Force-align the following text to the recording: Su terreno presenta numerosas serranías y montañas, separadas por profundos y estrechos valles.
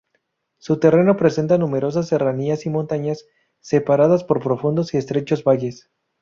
Su 0.57 0.79
terreno 0.79 1.15
presenta 1.15 1.59
numerosas 1.59 2.07
serranías 2.07 2.65
y 2.65 2.71
montañas, 2.71 3.27
separadas 3.59 4.23
por 4.23 4.41
profundos 4.41 4.95
y 4.95 4.97
estrechos 4.97 5.43
valles. 5.43 5.91